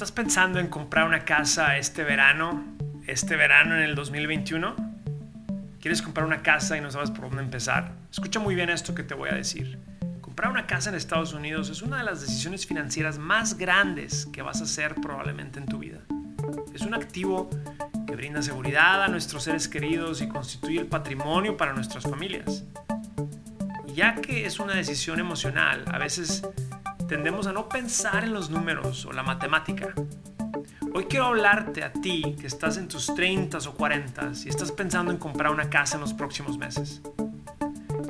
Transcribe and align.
¿Estás 0.00 0.12
pensando 0.12 0.58
en 0.58 0.68
comprar 0.68 1.06
una 1.06 1.26
casa 1.26 1.76
este 1.76 2.04
verano? 2.04 2.64
¿Este 3.06 3.36
verano 3.36 3.76
en 3.76 3.82
el 3.82 3.94
2021? 3.94 4.74
¿Quieres 5.78 6.00
comprar 6.00 6.24
una 6.24 6.40
casa 6.42 6.78
y 6.78 6.80
no 6.80 6.90
sabes 6.90 7.10
por 7.10 7.26
dónde 7.26 7.42
empezar? 7.42 7.92
Escucha 8.10 8.40
muy 8.40 8.54
bien 8.54 8.70
esto 8.70 8.94
que 8.94 9.02
te 9.02 9.12
voy 9.12 9.28
a 9.28 9.34
decir. 9.34 9.78
Comprar 10.22 10.50
una 10.50 10.66
casa 10.66 10.88
en 10.88 10.96
Estados 10.96 11.34
Unidos 11.34 11.68
es 11.68 11.82
una 11.82 11.98
de 11.98 12.04
las 12.04 12.22
decisiones 12.22 12.66
financieras 12.66 13.18
más 13.18 13.58
grandes 13.58 14.24
que 14.32 14.40
vas 14.40 14.62
a 14.62 14.64
hacer 14.64 14.94
probablemente 14.94 15.58
en 15.58 15.66
tu 15.66 15.80
vida. 15.80 15.98
Es 16.72 16.80
un 16.80 16.94
activo 16.94 17.50
que 18.06 18.16
brinda 18.16 18.40
seguridad 18.40 19.02
a 19.02 19.08
nuestros 19.08 19.44
seres 19.44 19.68
queridos 19.68 20.22
y 20.22 20.28
constituye 20.28 20.80
el 20.80 20.86
patrimonio 20.86 21.58
para 21.58 21.74
nuestras 21.74 22.04
familias. 22.04 22.64
Y 23.86 23.92
ya 23.92 24.14
que 24.14 24.46
es 24.46 24.60
una 24.60 24.76
decisión 24.76 25.20
emocional, 25.20 25.84
a 25.92 25.98
veces 25.98 26.42
tendemos 27.10 27.48
a 27.48 27.52
no 27.52 27.68
pensar 27.68 28.22
en 28.22 28.32
los 28.32 28.50
números 28.50 29.04
o 29.04 29.10
la 29.10 29.24
matemática. 29.24 29.92
Hoy 30.94 31.06
quiero 31.06 31.26
hablarte 31.26 31.82
a 31.82 31.92
ti 31.92 32.36
que 32.40 32.46
estás 32.46 32.76
en 32.76 32.86
tus 32.86 33.12
30 33.12 33.58
o 33.58 33.74
40 33.74 34.30
y 34.44 34.48
estás 34.48 34.70
pensando 34.70 35.10
en 35.10 35.18
comprar 35.18 35.50
una 35.50 35.68
casa 35.68 35.96
en 35.96 36.02
los 36.02 36.14
próximos 36.14 36.56
meses. 36.56 37.02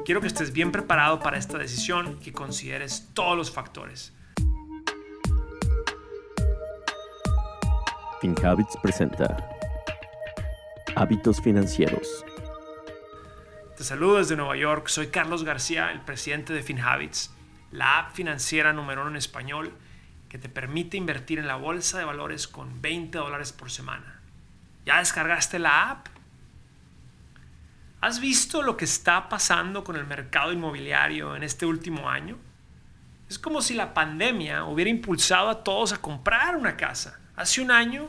Quiero 0.05 0.20
que 0.20 0.27
estés 0.27 0.52
bien 0.52 0.70
preparado 0.70 1.19
para 1.19 1.39
esta 1.39 1.56
decisión 1.56 2.19
y 2.20 2.23
que 2.23 2.34
consideres 2.34 3.09
todos 3.15 3.39
los 3.39 3.51
factores. 3.51 4.12
FinHabits 8.20 8.77
presenta 8.83 9.48
Hábitos 10.95 11.41
Financieros. 11.41 12.27
Te 13.78 13.83
saludo 13.83 14.19
desde 14.19 14.37
Nueva 14.37 14.56
York, 14.56 14.89
soy 14.89 15.06
Carlos 15.06 15.42
García, 15.42 15.91
el 15.91 16.03
presidente 16.03 16.53
de 16.53 16.62
FinHabits 16.62 17.30
la 17.73 17.98
app 17.98 18.15
financiera 18.15 18.73
número 18.73 19.02
uno 19.02 19.10
en 19.10 19.16
español 19.16 19.73
que 20.28 20.38
te 20.38 20.48
permite 20.48 20.97
invertir 20.97 21.38
en 21.38 21.48
la 21.48 21.56
bolsa 21.56 21.98
de 21.98 22.05
valores 22.05 22.47
con 22.47 22.80
20 22.80 23.19
dólares 23.19 23.52
por 23.52 23.70
semana. 23.70 24.20
¿Ya 24.86 24.98
descargaste 24.98 25.58
la 25.58 25.91
app? 25.91 26.06
¿Has 28.00 28.20
visto 28.20 28.62
lo 28.62 28.77
que 28.77 28.84
está 28.84 29.28
pasando 29.28 29.84
con 29.84 29.97
el 29.97 30.06
mercado 30.06 30.53
inmobiliario 30.53 31.36
en 31.36 31.42
este 31.42 31.67
último 31.67 32.08
año? 32.08 32.39
Es 33.28 33.39
como 33.39 33.61
si 33.61 33.75
la 33.75 33.92
pandemia 33.92 34.64
hubiera 34.64 34.91
impulsado 34.91 35.50
a 35.50 35.62
todos 35.62 35.92
a 35.92 36.00
comprar 36.00 36.56
una 36.56 36.77
casa. 36.77 37.20
Hace 37.36 37.61
un 37.61 37.70
año 37.70 38.08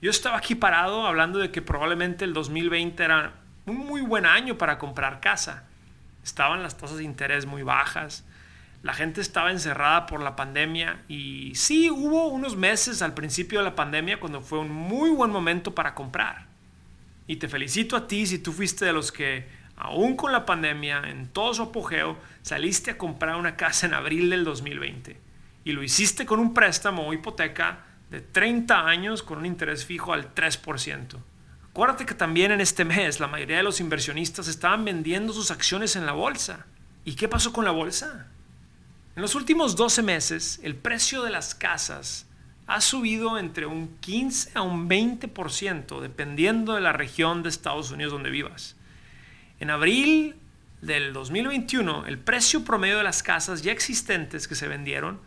yo 0.00 0.10
estaba 0.10 0.36
aquí 0.36 0.54
parado 0.54 1.06
hablando 1.06 1.38
de 1.38 1.50
que 1.50 1.62
probablemente 1.62 2.24
el 2.24 2.32
2020 2.32 3.02
era 3.02 3.32
un 3.66 3.78
muy 3.78 4.02
buen 4.02 4.26
año 4.26 4.56
para 4.56 4.78
comprar 4.78 5.20
casa. 5.20 5.64
Estaban 6.22 6.62
las 6.62 6.76
tasas 6.76 6.98
de 6.98 7.04
interés 7.04 7.46
muy 7.46 7.62
bajas, 7.62 8.24
la 8.84 8.92
gente 8.92 9.22
estaba 9.22 9.50
encerrada 9.50 10.04
por 10.04 10.20
la 10.20 10.36
pandemia 10.36 11.00
y 11.08 11.52
sí 11.54 11.90
hubo 11.90 12.28
unos 12.28 12.54
meses 12.54 13.00
al 13.00 13.14
principio 13.14 13.60
de 13.60 13.64
la 13.64 13.74
pandemia 13.74 14.20
cuando 14.20 14.42
fue 14.42 14.58
un 14.58 14.70
muy 14.70 15.08
buen 15.08 15.30
momento 15.30 15.74
para 15.74 15.94
comprar. 15.94 16.46
Y 17.26 17.36
te 17.36 17.48
felicito 17.48 17.96
a 17.96 18.06
ti 18.06 18.26
si 18.26 18.38
tú 18.38 18.52
fuiste 18.52 18.84
de 18.84 18.92
los 18.92 19.10
que, 19.10 19.48
aún 19.74 20.16
con 20.16 20.32
la 20.32 20.44
pandemia, 20.44 21.02
en 21.06 21.28
todo 21.28 21.54
su 21.54 21.62
apogeo, 21.62 22.18
saliste 22.42 22.90
a 22.90 22.98
comprar 22.98 23.36
una 23.36 23.56
casa 23.56 23.86
en 23.86 23.94
abril 23.94 24.28
del 24.28 24.44
2020. 24.44 25.18
Y 25.64 25.72
lo 25.72 25.82
hiciste 25.82 26.26
con 26.26 26.38
un 26.38 26.52
préstamo 26.52 27.08
o 27.08 27.14
hipoteca 27.14 27.86
de 28.10 28.20
30 28.20 28.86
años 28.86 29.22
con 29.22 29.38
un 29.38 29.46
interés 29.46 29.86
fijo 29.86 30.12
al 30.12 30.34
3%. 30.34 31.16
Acuérdate 31.70 32.04
que 32.04 32.14
también 32.14 32.52
en 32.52 32.60
este 32.60 32.84
mes 32.84 33.18
la 33.18 33.28
mayoría 33.28 33.56
de 33.56 33.62
los 33.62 33.80
inversionistas 33.80 34.46
estaban 34.46 34.84
vendiendo 34.84 35.32
sus 35.32 35.50
acciones 35.50 35.96
en 35.96 36.04
la 36.04 36.12
bolsa. 36.12 36.66
¿Y 37.06 37.14
qué 37.14 37.28
pasó 37.28 37.50
con 37.50 37.64
la 37.64 37.70
bolsa? 37.70 38.28
En 39.16 39.22
los 39.22 39.36
últimos 39.36 39.76
12 39.76 40.02
meses, 40.02 40.58
el 40.64 40.74
precio 40.74 41.22
de 41.22 41.30
las 41.30 41.54
casas 41.54 42.26
ha 42.66 42.80
subido 42.80 43.38
entre 43.38 43.64
un 43.64 43.96
15 44.00 44.50
a 44.54 44.62
un 44.62 44.88
20%, 44.88 46.00
dependiendo 46.00 46.74
de 46.74 46.80
la 46.80 46.92
región 46.92 47.44
de 47.44 47.48
Estados 47.48 47.92
Unidos 47.92 48.12
donde 48.12 48.30
vivas. 48.30 48.74
En 49.60 49.70
abril 49.70 50.34
del 50.82 51.12
2021, 51.12 52.06
el 52.06 52.18
precio 52.18 52.64
promedio 52.64 52.96
de 52.96 53.04
las 53.04 53.22
casas 53.22 53.62
ya 53.62 53.70
existentes 53.70 54.48
que 54.48 54.56
se 54.56 54.66
vendieron 54.66 55.20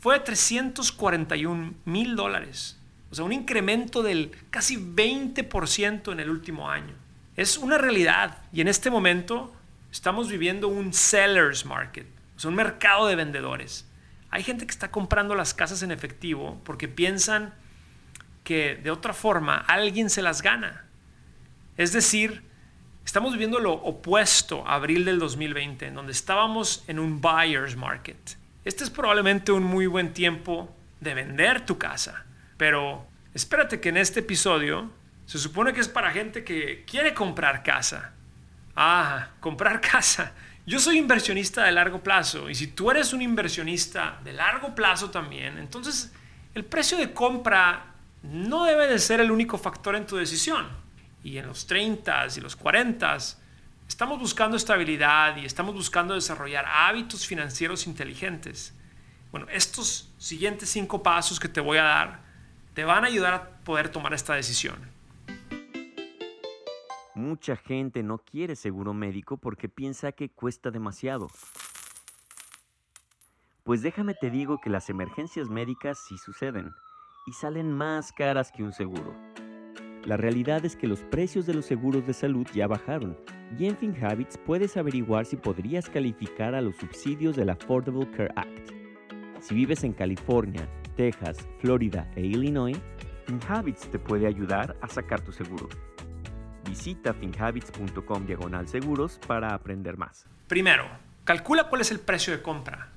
fue 0.00 0.18
de 0.18 0.24
341 0.26 1.72
mil 1.86 2.16
dólares, 2.16 2.76
o 3.10 3.14
sea, 3.14 3.24
un 3.24 3.32
incremento 3.32 4.02
del 4.02 4.32
casi 4.50 4.76
20% 4.76 6.12
en 6.12 6.20
el 6.20 6.28
último 6.28 6.68
año. 6.68 6.92
Es 7.36 7.56
una 7.56 7.78
realidad 7.78 8.36
y 8.52 8.60
en 8.60 8.68
este 8.68 8.90
momento 8.90 9.50
estamos 9.90 10.28
viviendo 10.28 10.68
un 10.68 10.92
seller's 10.92 11.64
market 11.64 12.06
es 12.36 12.44
un 12.44 12.54
mercado 12.54 13.06
de 13.06 13.16
vendedores. 13.16 13.88
Hay 14.30 14.42
gente 14.42 14.66
que 14.66 14.72
está 14.72 14.90
comprando 14.90 15.34
las 15.34 15.54
casas 15.54 15.82
en 15.82 15.92
efectivo 15.92 16.60
porque 16.64 16.88
piensan 16.88 17.54
que 18.42 18.76
de 18.76 18.90
otra 18.90 19.12
forma 19.14 19.56
alguien 19.56 20.10
se 20.10 20.22
las 20.22 20.42
gana. 20.42 20.84
Es 21.76 21.92
decir, 21.92 22.42
estamos 23.04 23.32
viviendo 23.32 23.58
lo 23.58 23.72
opuesto 23.72 24.66
a 24.66 24.74
abril 24.74 25.04
del 25.04 25.18
2020, 25.18 25.86
en 25.86 25.94
donde 25.94 26.12
estábamos 26.12 26.84
en 26.86 26.98
un 26.98 27.20
buyer's 27.20 27.76
market. 27.76 28.36
Este 28.64 28.84
es 28.84 28.90
probablemente 28.90 29.52
un 29.52 29.64
muy 29.64 29.86
buen 29.86 30.12
tiempo 30.12 30.74
de 31.00 31.14
vender 31.14 31.66
tu 31.66 31.78
casa, 31.78 32.24
pero 32.56 33.06
espérate 33.34 33.80
que 33.80 33.90
en 33.90 33.96
este 33.96 34.20
episodio 34.20 34.90
se 35.26 35.38
supone 35.38 35.72
que 35.72 35.80
es 35.80 35.88
para 35.88 36.10
gente 36.10 36.44
que 36.44 36.84
quiere 36.86 37.14
comprar 37.14 37.62
casa. 37.62 38.12
Ah, 38.76 39.28
comprar 39.40 39.80
casa. 39.92 40.32
Yo 40.66 40.78
soy 40.78 40.96
inversionista 40.98 41.64
de 41.64 41.72
largo 41.72 42.02
plazo 42.02 42.48
y 42.48 42.54
si 42.54 42.68
tú 42.68 42.90
eres 42.90 43.12
un 43.12 43.20
inversionista 43.20 44.18
de 44.24 44.32
largo 44.32 44.74
plazo 44.74 45.10
también, 45.10 45.58
entonces 45.58 46.10
el 46.54 46.64
precio 46.64 46.96
de 46.96 47.12
compra 47.12 47.94
no 48.22 48.64
debe 48.64 48.86
de 48.86 48.98
ser 48.98 49.20
el 49.20 49.30
único 49.30 49.58
factor 49.58 49.94
en 49.94 50.06
tu 50.06 50.16
decisión. 50.16 50.66
Y 51.22 51.36
en 51.36 51.46
los 51.46 51.66
30 51.66 52.26
y 52.36 52.40
los 52.40 52.56
40 52.56 53.16
estamos 53.86 54.18
buscando 54.18 54.56
estabilidad 54.56 55.36
y 55.36 55.44
estamos 55.44 55.74
buscando 55.74 56.14
desarrollar 56.14 56.64
hábitos 56.66 57.26
financieros 57.26 57.86
inteligentes. 57.86 58.72
Bueno, 59.32 59.46
estos 59.50 60.08
siguientes 60.16 60.70
cinco 60.70 61.02
pasos 61.02 61.38
que 61.38 61.48
te 61.48 61.60
voy 61.60 61.76
a 61.76 61.82
dar 61.82 62.20
te 62.72 62.84
van 62.84 63.04
a 63.04 63.08
ayudar 63.08 63.34
a 63.34 63.48
poder 63.64 63.90
tomar 63.90 64.14
esta 64.14 64.34
decisión. 64.34 64.93
Mucha 67.14 67.54
gente 67.54 68.02
no 68.02 68.18
quiere 68.18 68.56
seguro 68.56 68.92
médico 68.92 69.36
porque 69.36 69.68
piensa 69.68 70.10
que 70.10 70.30
cuesta 70.30 70.72
demasiado. 70.72 71.28
Pues 73.62 73.82
déjame 73.82 74.14
te 74.14 74.30
digo 74.30 74.60
que 74.60 74.68
las 74.68 74.90
emergencias 74.90 75.48
médicas 75.48 75.98
sí 76.08 76.18
suceden 76.18 76.72
y 77.28 77.32
salen 77.32 77.72
más 77.72 78.12
caras 78.12 78.50
que 78.50 78.64
un 78.64 78.72
seguro. 78.72 79.14
La 80.04 80.16
realidad 80.16 80.64
es 80.64 80.74
que 80.74 80.88
los 80.88 81.04
precios 81.04 81.46
de 81.46 81.54
los 81.54 81.66
seguros 81.66 82.04
de 82.04 82.14
salud 82.14 82.48
ya 82.52 82.66
bajaron 82.66 83.16
y 83.56 83.66
en 83.66 83.76
FinHabits 83.76 84.36
puedes 84.36 84.76
averiguar 84.76 85.24
si 85.24 85.36
podrías 85.36 85.88
calificar 85.88 86.56
a 86.56 86.60
los 86.60 86.76
subsidios 86.76 87.36
del 87.36 87.50
Affordable 87.50 88.10
Care 88.10 88.32
Act. 88.34 88.72
Si 89.40 89.54
vives 89.54 89.84
en 89.84 89.92
California, 89.92 90.68
Texas, 90.96 91.46
Florida 91.60 92.10
e 92.16 92.22
Illinois, 92.22 92.76
FinHabits 93.26 93.88
te 93.88 94.00
puede 94.00 94.26
ayudar 94.26 94.76
a 94.82 94.88
sacar 94.88 95.20
tu 95.20 95.30
seguro. 95.30 95.68
Visita 96.64 97.12
finhabits.com 97.12 98.26
diagonal 98.26 98.68
seguros 98.68 99.20
para 99.26 99.54
aprender 99.54 99.96
más. 99.96 100.26
Primero, 100.48 100.88
calcula 101.24 101.68
cuál 101.68 101.82
es 101.82 101.90
el 101.90 102.00
precio 102.00 102.32
de 102.32 102.42
compra. 102.42 102.88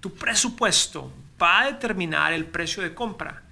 Tu 0.00 0.14
presupuesto 0.14 1.12
va 1.40 1.60
a 1.60 1.66
determinar 1.66 2.32
el 2.32 2.46
precio 2.46 2.82
de 2.82 2.94
compra 2.94 3.42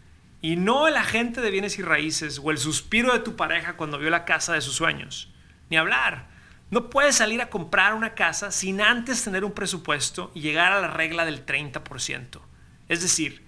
y 0.41 0.57
no 0.57 0.87
el 0.87 0.97
agente 0.97 1.41
de 1.41 1.51
bienes 1.51 1.78
y 1.78 1.83
raíces 1.83 2.41
o 2.43 2.51
el 2.51 2.59
suspiro 2.59 3.12
de 3.12 3.21
tu 3.21 3.37
pareja 3.37 3.77
cuando 3.77 3.99
vio 3.99 4.11
la 4.11 4.25
casa 4.25 4.55
de 4.55 4.61
sus 4.61 4.75
sueños. 4.75 5.33
Ni 5.69 5.77
hablar. 5.77 6.28
No 6.71 6.91
puedes 6.91 7.17
salir 7.17 7.41
a 7.41 7.49
comprar 7.49 7.95
una 7.95 8.15
casa 8.15 8.51
sin 8.51 8.81
antes 8.81 9.25
tener 9.25 9.45
un 9.45 9.53
presupuesto 9.53 10.31
y 10.34 10.43
llegar 10.43 10.73
a 10.73 10.81
la 10.81 10.89
regla 10.89 11.25
del 11.25 11.45
30%. 11.45 12.41
Es 12.89 13.03
decir, 13.03 13.45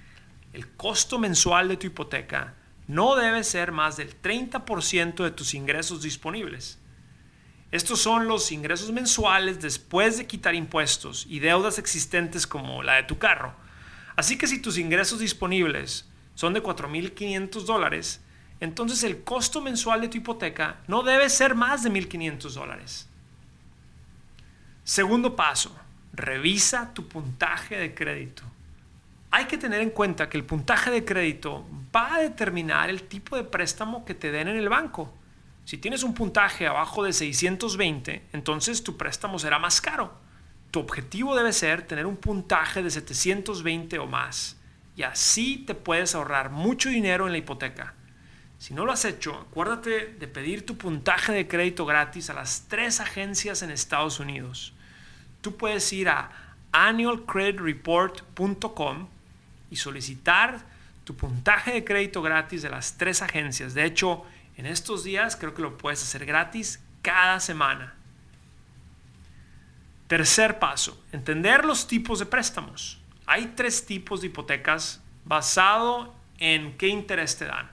el 0.53 0.69
costo 0.69 1.19
mensual 1.19 1.69
de 1.69 1.77
tu 1.77 1.87
hipoteca 1.87 2.55
no 2.91 3.15
debe 3.15 3.45
ser 3.45 3.71
más 3.71 3.97
del 3.97 4.21
30% 4.21 5.23
de 5.23 5.31
tus 5.31 5.55
ingresos 5.55 6.03
disponibles. 6.03 6.79
Estos 7.71 8.01
son 8.01 8.27
los 8.27 8.51
ingresos 8.51 8.91
mensuales 8.91 9.61
después 9.61 10.19
de 10.19 10.27
quitar 10.27 10.57
impuestos 10.57 11.25
y 11.29 11.39
deudas 11.39 11.79
existentes 11.79 12.49
como 12.49 12.83
la 12.83 12.95
de 12.95 13.05
tu 13.05 13.17
carro. 13.17 13.55
Así 14.17 14.37
que 14.37 14.49
si 14.49 14.61
tus 14.61 14.77
ingresos 14.77 15.21
disponibles 15.21 16.09
son 16.35 16.53
de 16.53 16.63
4.500 16.63 17.63
dólares, 17.63 18.21
entonces 18.59 19.05
el 19.05 19.23
costo 19.23 19.61
mensual 19.61 20.01
de 20.01 20.09
tu 20.09 20.19
hipoteca 20.19 20.81
no 20.89 21.05
debe 21.05 21.31
ser 21.31 21.55
más 21.55 21.85
de 21.85 21.91
1.500 21.91 22.51
dólares. 22.55 23.09
Segundo 24.83 25.37
paso, 25.37 25.73
revisa 26.13 26.93
tu 26.93 27.07
puntaje 27.07 27.77
de 27.77 27.95
crédito 27.95 28.43
hay 29.31 29.45
que 29.45 29.59
tener 29.59 29.81
en 29.81 29.91
cuenta 29.91 30.29
que 30.29 30.37
el 30.37 30.45
puntaje 30.45 30.91
de 30.91 31.05
crédito 31.05 31.65
va 31.95 32.17
a 32.17 32.21
determinar 32.21 32.91
el 32.91 33.05
tipo 33.05 33.37
de 33.37 33.45
préstamo 33.45 34.05
que 34.05 34.15
te 34.15 34.33
den 34.33 34.49
en 34.49 34.57
el 34.57 34.69
banco. 34.69 35.13
Si 35.65 35.79
tienes 35.79 36.03
un 36.03 36.15
puntaje 36.15 36.67
abajo 36.67 37.05
de 37.05 37.13
620, 37.13 38.25
entonces 38.33 38.83
tu 38.83 38.97
préstamo 38.97 39.39
será 39.39 39.61
más 39.61 39.81
caro. 39.81 40.13
Tu 40.73 40.81
objetivo 40.81 41.37
debe 41.37 41.53
ser 41.53 41.87
tener 41.87 42.07
un 42.07 42.17
puntaje 42.17 42.83
de 42.83 42.91
720 42.91 43.99
o 43.99 44.07
más. 44.07 44.57
y 44.97 45.05
así 45.05 45.59
te 45.67 45.75
puedes 45.75 46.15
ahorrar 46.15 46.51
mucho 46.51 46.91
dinero 46.91 47.27
en 47.27 47.33
la 47.33 47.39
hipoteca. 47.39 47.95
Si 48.59 48.75
no 48.75 48.85
lo 48.85 48.93
has 48.93 49.07
hecho, 49.07 49.35
acuérdate 49.35 50.09
de 50.09 50.29
pedir 50.29 50.67
tu 50.67 50.77
puntaje 50.77 51.33
de 51.33 51.49
crédito 51.49 51.87
gratis 51.87 52.29
a 52.29 52.35
las 52.35 52.67
tres 52.69 53.01
agencias 53.01 53.63
en 53.63 53.71
Estados 53.71 54.21
Unidos. 54.21 54.75
Tú 55.41 55.57
puedes 55.57 55.91
ir 55.95 56.11
a 56.11 56.31
annualcreditreport.com 56.73 59.09
y 59.71 59.77
solicitar 59.77 60.61
tu 61.05 61.17
puntaje 61.17 61.73
de 61.73 61.85
crédito 61.85 62.23
gratis 62.23 62.63
de 62.63 62.71
las 62.71 62.97
tres 62.97 63.23
agencias. 63.23 63.75
De 63.75 63.85
hecho, 63.85 64.25
en 64.57 64.67
estos 64.67 65.05
días 65.05 65.37
creo 65.37 65.55
que 65.55 65.63
lo 65.63 65.79
puedes 65.79 66.03
hacer 66.03 66.27
gratis 66.27 66.81
cada 67.03 67.41
semana. 67.41 67.95
Tercer 70.07 70.59
paso, 70.59 71.03
entender 71.13 71.65
los 71.65 71.87
tipos 71.87 72.19
de 72.19 72.27
préstamos. 72.27 73.01
Hay 73.27 73.53
tres 73.55 73.87
tipos 73.87 74.21
de 74.21 74.27
hipotecas 74.27 75.01
basado 75.25 76.15
en 76.39 76.77
qué 76.77 76.89
interés 76.89 77.37
te 77.37 77.45
dan. 77.45 77.71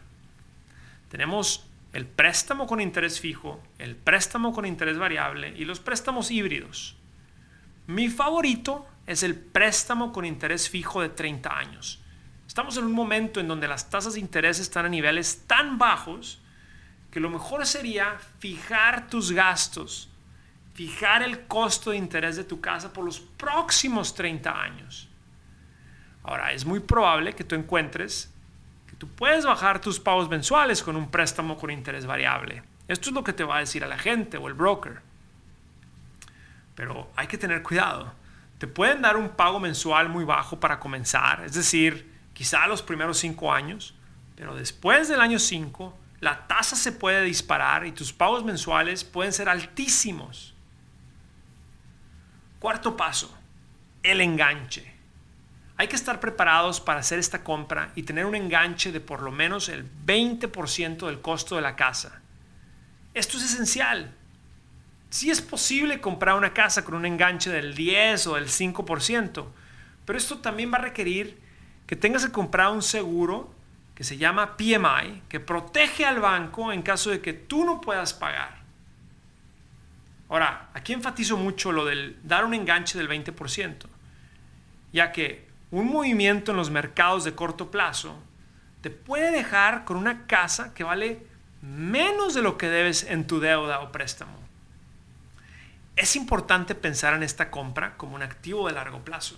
Tenemos 1.10 1.66
el 1.94 2.06
préstamo 2.06 2.68
con 2.68 2.80
interés 2.80 3.20
fijo, 3.20 3.62
el 3.80 3.96
préstamo 3.96 4.54
con 4.54 4.66
interés 4.66 4.98
variable 4.98 5.54
y 5.58 5.66
los 5.66 5.80
préstamos 5.80 6.30
híbridos. 6.30 6.96
Mi 7.88 8.10
favorito 8.10 8.86
es 9.08 9.24
el 9.24 9.36
préstamo 9.36 10.14
con 10.14 10.26
interés 10.26 10.70
fijo 10.70 11.02
de 11.02 11.10
30 11.10 11.58
años. 11.58 12.00
Estamos 12.46 12.78
en 12.78 12.84
un 12.84 12.92
momento 12.92 13.40
en 13.40 13.48
donde 13.48 13.68
las 13.68 13.90
tasas 13.90 14.14
de 14.14 14.20
interés 14.20 14.60
están 14.60 14.86
a 14.86 14.90
niveles 14.90 15.46
tan 15.48 15.80
bajos 15.80 16.40
que 17.10 17.20
lo 17.20 17.30
mejor 17.30 17.66
sería 17.66 18.18
fijar 18.40 19.10
tus 19.10 19.32
gastos, 19.32 20.10
fijar 20.76 21.24
el 21.24 21.48
costo 21.48 21.92
de 21.92 21.98
interés 21.98 22.36
de 22.36 22.44
tu 22.44 22.62
casa 22.62 22.94
por 22.94 23.04
los 23.04 23.20
próximos 23.20 24.14
30 24.14 24.62
años. 24.62 25.10
Ahora, 26.22 26.52
es 26.52 26.66
muy 26.66 26.82
probable 26.82 27.34
que 27.34 27.44
tú 27.44 27.56
encuentres 27.56 28.32
Tú 28.98 29.08
puedes 29.08 29.46
bajar 29.46 29.80
tus 29.80 30.00
pagos 30.00 30.28
mensuales 30.28 30.82
con 30.82 30.96
un 30.96 31.12
préstamo 31.12 31.58
con 31.58 31.70
interés 31.70 32.06
variable. 32.06 32.64
Esto 32.88 33.10
es 33.10 33.16
lo 33.16 33.24
que 33.24 33.34
te 33.34 33.44
va 33.44 33.58
a 33.58 33.60
decir 33.60 33.84
a 33.84 33.88
la 33.88 33.98
gente 33.98 34.38
o 34.38 34.48
el 34.48 34.56
broker. 34.56 35.02
Pero 36.76 37.10
hay 37.16 37.28
que 37.28 37.38
tener 37.38 37.62
cuidado. 37.62 38.14
Te 38.58 38.68
pueden 38.68 39.02
dar 39.02 39.18
un 39.18 39.30
pago 39.30 39.60
mensual 39.60 40.10
muy 40.10 40.24
bajo 40.24 40.60
para 40.60 40.80
comenzar, 40.80 41.44
es 41.46 41.54
decir, 41.54 42.12
quizá 42.34 42.68
los 42.68 42.82
primeros 42.82 43.20
cinco 43.20 43.54
años, 43.54 43.94
pero 44.36 44.56
después 44.56 45.08
del 45.10 45.22
año 45.22 45.40
5 45.40 45.98
la 46.20 46.48
tasa 46.48 46.76
se 46.76 46.92
puede 46.92 47.22
disparar 47.24 47.86
y 47.86 47.92
tus 47.92 48.12
pagos 48.12 48.44
mensuales 48.44 49.04
pueden 49.04 49.34
ser 49.34 49.50
altísimos. 49.50 50.56
Cuarto 52.60 52.98
paso, 52.98 53.36
el 54.02 54.22
enganche. 54.22 54.96
Hay 55.78 55.88
que 55.88 55.96
estar 55.96 56.20
preparados 56.20 56.82
para 56.82 57.02
hacer 57.02 57.20
esta 57.20 57.44
compra 57.44 57.92
y 57.94 58.02
tener 58.02 58.26
un 58.26 58.34
enganche 58.34 58.92
de 58.92 59.00
por 59.00 59.22
lo 59.22 59.32
menos 59.32 59.70
el 59.70 59.88
20% 60.06 61.06
del 61.06 61.22
costo 61.22 61.56
de 61.56 61.62
la 61.62 61.76
casa. 61.76 62.22
Esto 63.14 63.38
es 63.38 63.44
esencial. 63.44 64.17
Sí 65.18 65.32
es 65.32 65.42
posible 65.42 66.00
comprar 66.00 66.36
una 66.36 66.54
casa 66.54 66.86
con 66.86 66.94
un 66.94 67.04
enganche 67.04 67.50
del 67.50 67.74
10 67.74 68.28
o 68.28 68.36
del 68.36 68.50
5%, 68.50 69.48
pero 70.06 70.16
esto 70.16 70.38
también 70.38 70.72
va 70.72 70.78
a 70.78 70.82
requerir 70.82 71.42
que 71.88 71.96
tengas 71.96 72.24
que 72.24 72.32
comprar 72.32 72.70
un 72.70 72.84
seguro 72.84 73.52
que 73.96 74.04
se 74.04 74.18
llama 74.18 74.58
PMI, 74.58 75.24
que 75.28 75.40
protege 75.40 76.06
al 76.06 76.20
banco 76.20 76.72
en 76.72 76.84
caso 76.84 77.10
de 77.10 77.20
que 77.20 77.34
tú 77.34 77.66
no 77.66 77.82
puedas 77.82 78.14
pagar. 78.14 78.60
Ahora, 80.30 80.70
aquí 80.76 80.94
enfatizo 80.94 81.36
mucho 81.36 81.72
lo 81.72 81.86
del 81.86 82.20
dar 82.22 82.46
un 82.46 82.54
enganche 82.54 82.96
del 82.96 83.10
20%, 83.10 83.88
ya 84.94 85.12
que 85.12 85.48
un 85.72 85.88
movimiento 85.88 86.52
en 86.52 86.58
los 86.58 86.70
mercados 86.70 87.24
de 87.24 87.34
corto 87.34 87.72
plazo 87.72 88.22
te 88.82 88.92
puede 88.92 89.32
dejar 89.32 89.84
con 89.84 89.98
una 89.98 90.28
casa 90.28 90.76
que 90.76 90.84
vale 90.84 91.26
menos 91.64 92.36
de 92.36 92.44
lo 92.44 92.56
que 92.60 92.70
debes 92.70 93.02
en 93.02 93.26
tu 93.26 93.40
deuda 93.40 93.80
o 93.80 93.92
préstamo. 93.92 94.47
Es 95.98 96.16
importante 96.16 96.76
pensar 96.76 97.16
en 97.16 97.24
esta 97.24 97.50
compra 97.50 97.98
como 97.98 98.16
un 98.16 98.22
activo 98.22 98.68
de 98.68 98.74
largo 98.74 99.04
plazo. 99.04 99.36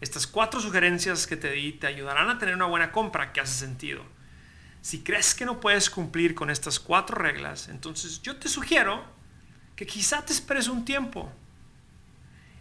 Estas 0.00 0.26
cuatro 0.26 0.58
sugerencias 0.58 1.26
que 1.26 1.36
te 1.36 1.50
di 1.50 1.72
te 1.72 1.86
ayudarán 1.86 2.30
a 2.30 2.38
tener 2.38 2.54
una 2.54 2.64
buena 2.64 2.90
compra 2.90 3.34
que 3.34 3.40
hace 3.40 3.52
sentido. 3.52 4.02
Si 4.80 5.00
crees 5.00 5.34
que 5.34 5.44
no 5.44 5.60
puedes 5.60 5.90
cumplir 5.90 6.34
con 6.34 6.48
estas 6.48 6.80
cuatro 6.80 7.16
reglas, 7.16 7.68
entonces 7.68 8.22
yo 8.22 8.36
te 8.36 8.48
sugiero 8.48 9.04
que 9.76 9.86
quizá 9.86 10.24
te 10.24 10.32
esperes 10.32 10.68
un 10.68 10.86
tiempo. 10.86 11.30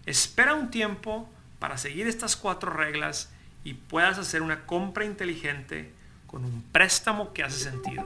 Espera 0.06 0.54
un 0.54 0.70
tiempo 0.70 1.30
para 1.60 1.78
seguir 1.78 2.08
estas 2.08 2.36
cuatro 2.36 2.74
reglas 2.74 3.32
y 3.64 3.74
puedas 3.74 4.18
hacer 4.18 4.42
una 4.42 4.66
compra 4.66 5.06
inteligente 5.06 5.94
con 6.28 6.44
un 6.44 6.62
préstamo 6.74 7.32
que 7.32 7.44
hace 7.44 7.70
sentido. 7.70 8.06